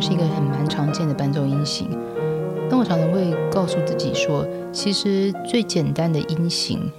[0.00, 1.88] 是一个很蛮常见的伴奏音型。
[2.70, 6.90] 那我常常会告诉自己说，其实最简单的音型，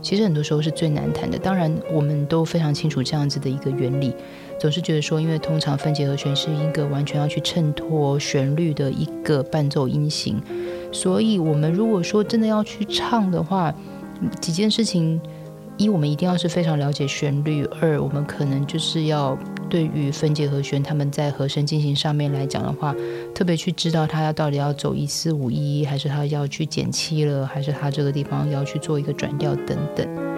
[0.00, 1.36] 其实很多时候是最难弹的。
[1.38, 4.14] 当然，我们都非常清楚这样子的一个原理，
[4.58, 10.40] 总是觉得说，因为通常分解和弦是一个完全要去衬托旋律的一个伴奏音型，
[10.90, 13.74] 所以我们如果说真的要去唱的话，
[14.40, 15.20] 几件事情。
[15.78, 19.36] 一，我们一定要是非常了解旋律；二，我们可能就是要
[19.72, 22.94] 对于分解和弦，他们在和声进行上面来讲的话，
[23.34, 30.31] 特别去知道他要到底要走一四五一，还是他要去减七了，还是他这个地方要去做一个转调等等。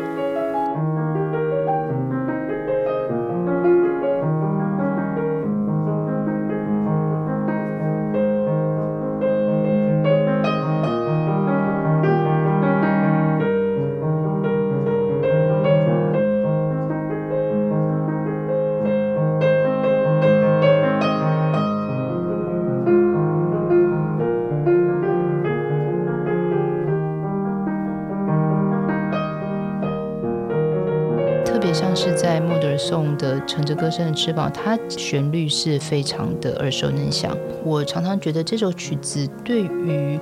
[31.65, 37.35] 别像是在莫德尔颂的《乘着歌声的翅膀》，它旋律是非常的耳熟能详。
[37.65, 40.21] 我常常觉得这首曲子对于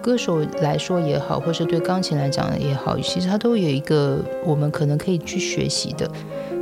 [0.00, 6.08] 歌手来说也好，或是对钢琴来讲也好，其实它都有一个我们可能可以去学习的。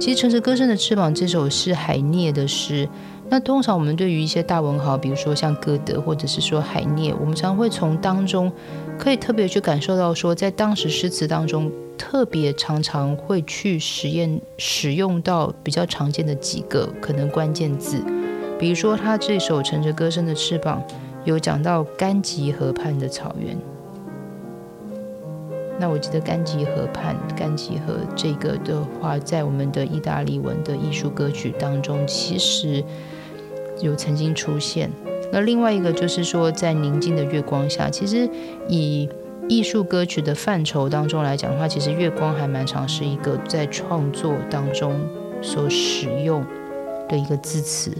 [0.00, 2.88] 其实《乘着歌声的翅膀》这首是海涅的诗。
[3.28, 8.52] 那通常我们对于一些大文豪，比如说像歌德或者是说海涅，我们常会从当中
[8.98, 11.70] 可以特别去感受到说，在当时诗词当中。
[11.96, 18.02] 特别常常会去实验使用到比较常见的几个可能关键字，
[18.58, 20.82] 比如说他这首《乘着歌声的翅膀》
[21.24, 23.56] 有讲到甘吉河畔的草原。
[25.78, 32.82] 那我记得甘吉河畔、甘吉河这个的话，在我们的意大利文的艺术歌曲当中，其实
[33.80, 34.90] 有曾经出现。
[35.32, 38.28] 那另外一个就是说，在宁静的月光下，其实
[38.68, 39.08] 以
[39.48, 44.94] 艺术歌曲的范畴当中来讲的话，其实月光还蛮常是一个在创作当中
[45.42, 46.44] 所使用
[47.08, 47.90] 的一个字词。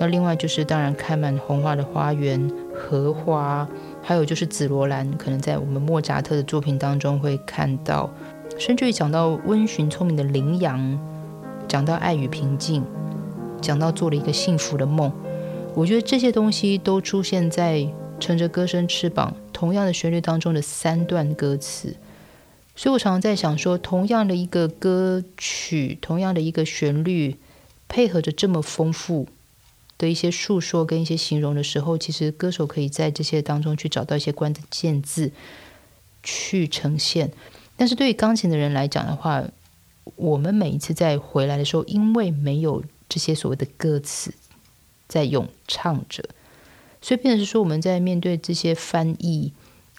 [0.00, 3.68] 那另外就是，当然开满红花的花园、荷花，
[4.02, 8.10] 还有就是紫罗兰，可能在我们莫扎特的作品当中会看到。
[8.58, 10.98] 甚至于讲到温驯聪明的羚羊，
[11.68, 12.84] 讲到爱与平静，
[13.60, 15.12] 讲到做了一个幸福的梦，
[15.74, 17.86] 我觉得这些东西都出现在。
[18.20, 21.96] 乘着歌声翅膀，同样的旋律当中的三段歌词，
[22.76, 27.38] 所以我常常在想说，同样的一个歌曲，同样的一个旋律，
[27.88, 29.26] 配合着这么丰富
[30.00, 35.30] 的一些述说跟一些形容的时候，其实歌手可以在这些当中去找到一些关键字
[36.22, 37.30] 去呈现。
[37.76, 39.44] 但是对于钢琴的人来讲的话，
[40.16, 44.32] 我们每一次在回来的时候，因为没有这些所谓的歌词
[45.06, 46.24] 在咏唱着。
[47.02, 49.52] 所以，变成是说，我们在面对这些翻译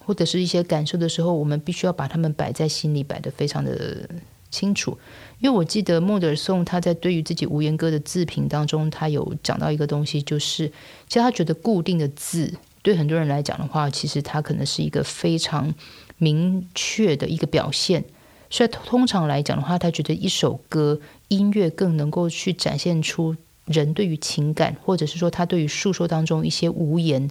[0.03, 4.09] 或者是一些感受的时候，我们必须要把他们摆在心里，摆得非常的
[4.51, 4.97] 清楚。
[5.39, 10.67] 因为我记得莫德尔颂他在对于自己无言歌的自评当中，他有讲到一个东西，就是
[11.07, 12.53] 其实他觉得固定的字
[12.83, 15.73] 对很多人来讲的话，其实它可能是一个非常
[16.17, 18.03] 明确的一个表现。
[18.49, 23.35] 所以通常来讲的话，他觉得一首歌音乐更能够去展现出。
[23.65, 27.29] 人对于情感，或者是说他对于诉说当中一些无言，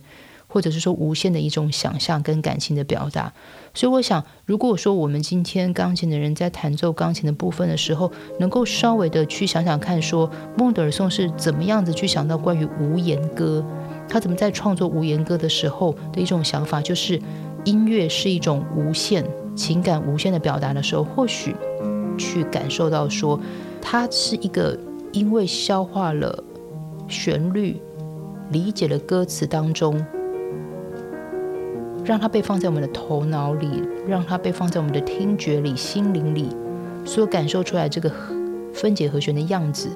[0.50, 3.32] 或者是说无限的一种想象跟感情的表达。
[3.72, 13.64] 所以我想，如果说我们今天钢琴的人在弹奏钢琴的部分的时候，能够稍微的去想想看，说孟德尔颂是怎么样子去想到关于无言歌，
[14.06, 17.18] 他怎么在创作无言歌的时候的一种想法，就是
[17.64, 19.24] 音乐是一种无限
[19.54, 21.54] 情感、无限的表达的时候，或许
[22.18, 23.40] 去感受到说，
[23.80, 24.78] 它是一个。
[25.12, 26.44] 因为消化了
[27.08, 27.82] 旋律，
[28.52, 30.00] 理解了歌词当中，
[32.04, 36.48] 让它被放在我们的头脑里，让它被放在我们的听觉里、心灵里，
[37.04, 38.10] 所感受出来这个
[38.72, 39.88] 分解和弦的样子，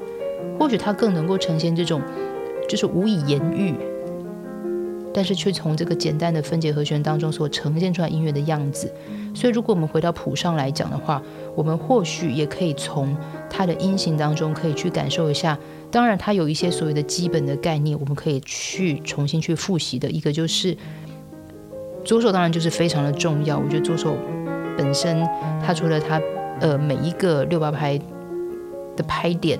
[0.58, 2.00] 或许它更能够呈现这种
[2.68, 3.74] 就是无以言喻，
[5.12, 8.92] 但是却从这个简单的分解和弦当中所呈现出来音乐的样子。
[9.34, 11.20] 所以，如果我们回到谱上来讲的话，
[11.56, 13.16] 我们或许也可以从
[13.50, 15.58] 它的音型当中可以去感受一下。
[15.90, 20.08] 当然，它有一些所谓的基本的概念，我们可以去重新去复习的。
[20.08, 20.76] 一个就是
[22.04, 23.58] 左手，当然就是非常的重要。
[23.58, 24.16] 我觉得左手
[24.76, 25.26] 本身，
[25.64, 26.20] 它除了它
[26.60, 27.98] 呃每一个六八拍
[28.96, 29.58] 的拍点，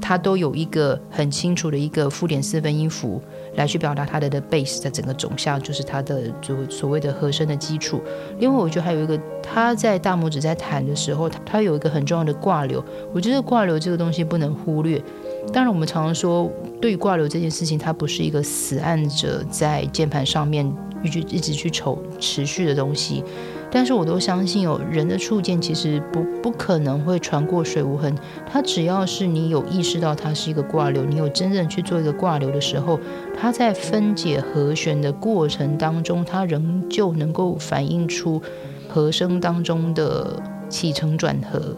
[0.00, 3.20] 它都有一个很清楚的一个附点四分音符。
[3.56, 8.02] 来去表达它的的 base 在整个总下，就是它的所所谓的和声的基础。
[8.38, 12.84] 另外，我觉得还有一个，它在大拇指在弹的时候，它有一个很重要的挂流。
[13.14, 15.02] 我觉得挂流这个东西不能忽略，
[15.54, 16.52] 当然，我们常常说，
[16.82, 20.70] 对于挂流这件事情，它不是一个死按着在键盘上面
[21.02, 23.22] 一直一直去瞅持续的东西。
[23.70, 28.16] 但是我都相信，有人的触键其实不不可能会穿过水无痕。
[28.50, 32.98] 它只要是你有意识到它是一个挂流，你有真正去做一个挂流的时候，
[33.38, 38.40] 它在分解和弦的过程当中，它仍旧能够反映出
[38.88, 41.76] 和声当中的起承转合，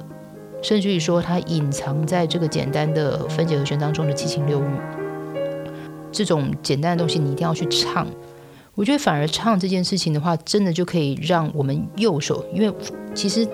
[0.62, 4.65] 甚至于说它隐藏在这个简单的分解和弦当中的七情六欲。
[6.12, 8.06] 这种简单的东西，你一定要去唱。
[8.78, 12.72] 我觉得反而唱这件事情的话，真的就可以让我们右手，因为
[13.12, 13.44] 其实，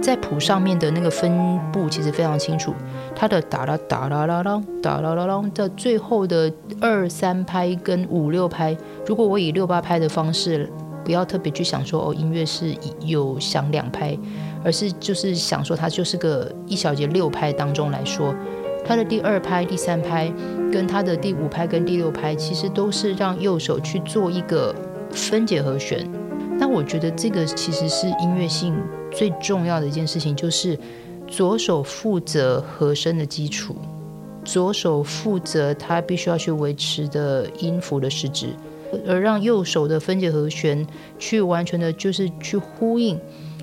[0.00, 2.72] 在谱上面的那个分布其实非常清楚，
[3.12, 6.50] 它的哒啦哒啦啦啦哒啦啦啦的最后的
[6.80, 10.70] 二三拍跟五六拍，如果我以六八拍的方式，
[11.04, 14.16] 不要特别去想说哦音乐是有响两拍，
[14.62, 18.32] 而是就是想说它就是个一小节六拍当中来说。
[18.84, 20.32] 它的第二拍、第三拍，
[20.72, 24.74] 跟它的第五拍跟第六拍，其实都是让右手去做一个
[25.12, 26.08] 分解和弦。
[26.58, 28.74] 那我觉得这个其实是音乐性
[29.10, 30.78] 最重要的一件事情，就是
[31.26, 33.74] 左手负责和声的基础，
[34.44, 38.48] 左手负责它必须要去维持的音符的实质，
[39.06, 40.86] 而让右手的分解和弦
[41.18, 43.18] 去完全的就是去呼应。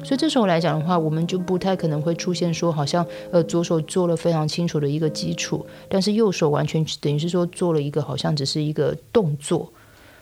[0.08, 9.70] 所以这时候来讲的话，我们就不太可能会出现说，好像呃左手做了非常清楚的一个基础，但是右手完全等于是说做了一个好像只是一个动作。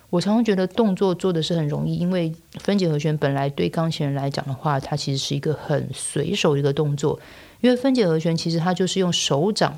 [0.09, 7.19] 我常常觉得动作做的是很容易，因为分解和弦本来对钢琴人来讲的话，它其实是一个很随手一个动作，
[7.61, 9.77] 因为分解和弦其实它就是用手掌，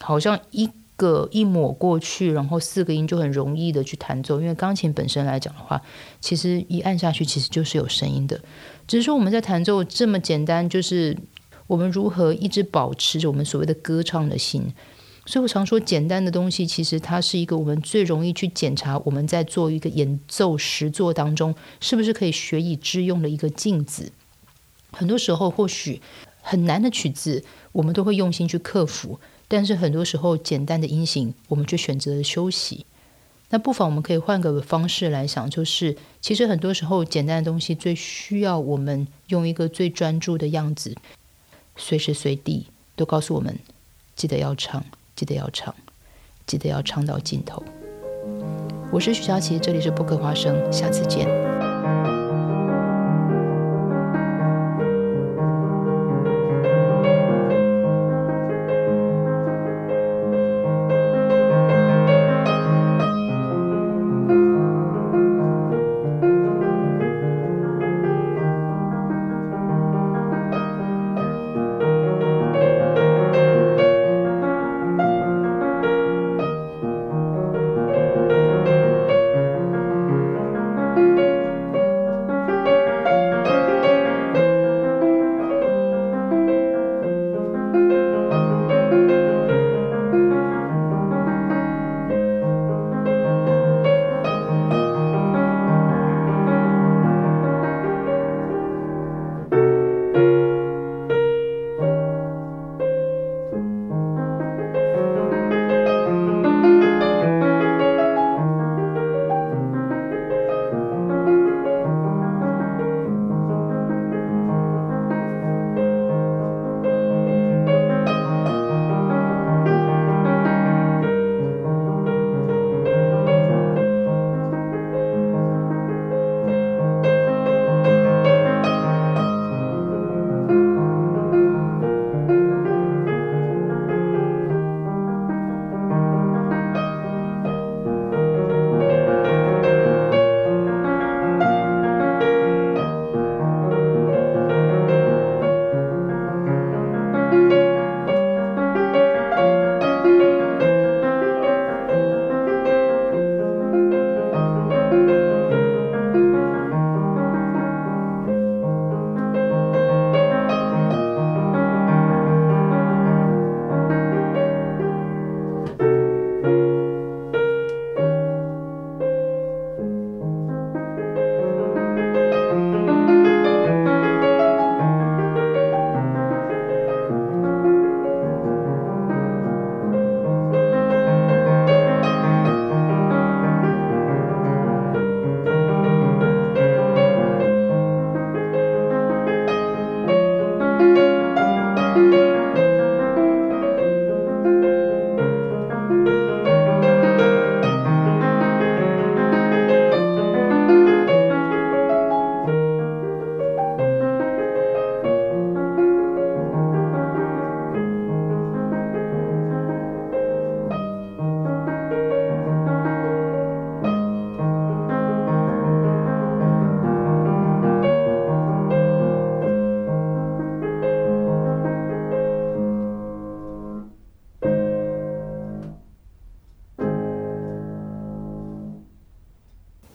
[0.00, 4.40] 好像一个一抹过去，然后四个音就很容易的去弹奏。
[4.40, 5.80] 因为钢琴本身来讲的话，
[6.20, 8.40] 其实一按下去其实就是有声音的。
[8.86, 11.16] 只是说我们在弹奏这么简单，就是
[11.66, 14.72] 我们如何一直保持着我们所谓的歌唱的心。
[15.28, 24.12] 所以我常说，简单的东西其实它是一个我们最容易去检查我们在做一个演奏实作当中是不是可以学以致用的一个镜子。
[24.92, 26.00] 很多时候或许
[26.40, 32.86] 很难的曲子，我们都会用心去克服，但是很多时候简单的音型，我们却选择了休息。
[33.50, 40.96] 那不妨我们可以换个方式来想，就是其实很多时候简单的东西最需要我们用一个最专注的样子，
[41.76, 42.66] 随时随地
[42.96, 43.56] 都告诉我们：
[44.16, 44.84] 记得要唱，
[45.14, 45.72] 记得要唱，
[46.44, 47.62] 记得要唱到尽头。
[48.90, 51.45] 我是徐佳琪，这里是播客花生，下次见。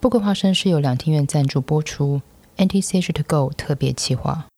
[0.02, 2.20] 富贵花生是由两厅院赞助播出
[2.56, 4.48] ，NTCH to Go 特别企划。